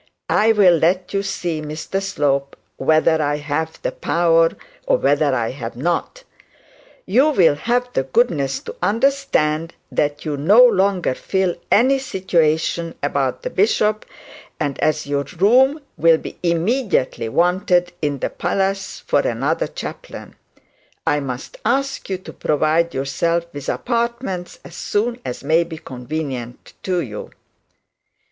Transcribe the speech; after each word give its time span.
I 0.31 0.51
will 0.51 0.77
let 0.79 1.13
you 1.13 1.21
see, 1.21 1.61
Mr 1.61 2.01
Slope, 2.01 2.57
whether 2.77 3.21
I 3.21 3.37
have 3.37 3.79
the 3.83 3.91
power 3.91 4.49
or 4.87 4.97
whether 4.97 5.35
I 5.35 5.51
have 5.51 5.75
not. 5.75 6.23
You 7.05 7.29
will 7.29 7.53
have 7.53 7.87
the 7.93 8.01
goodness 8.01 8.59
to 8.61 8.75
understand 8.81 9.75
that 9.91 10.25
you 10.25 10.37
no 10.37 10.65
longer 10.65 11.13
fill 11.13 11.55
any 11.69 11.99
situation 11.99 12.95
about 13.03 13.43
the 13.43 13.51
bishop; 13.51 14.07
and 14.59 14.79
as 14.79 15.05
your 15.05 15.23
room 15.37 15.79
will 15.97 16.17
be 16.17 16.35
immediately 16.41 17.29
wanted 17.29 17.91
in 18.01 18.17
the 18.17 18.31
palace 18.31 19.01
for 19.05 19.19
another 19.19 19.67
chaplain, 19.67 20.35
I 21.05 21.19
must 21.19 21.57
ask 21.63 22.09
you 22.09 22.17
to 22.17 22.33
provide 22.33 22.95
yourself 22.95 23.45
with 23.53 23.69
apartments 23.69 24.57
as 24.65 24.73
soon 24.75 25.21
as 25.23 25.43
may 25.43 25.63
be 25.63 25.77
convenient 25.77 26.73
to 26.81 27.01
you.' 27.01 27.29